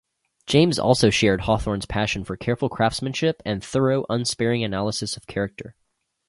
[0.47, 5.75] James also shared Hawthorne's passion for careful craftmanship and thorough, unsparing analysis of character.